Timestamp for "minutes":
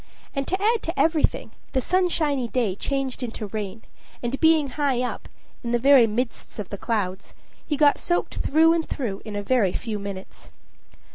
9.99-10.49